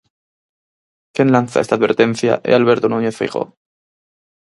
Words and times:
Quen 1.13 1.29
lanza 1.35 1.61
esta 1.63 1.75
advertencia 1.77 2.33
é 2.49 2.51
Alberto 2.53 2.85
Núñez 2.93 3.15
Feijóo. 3.19 3.47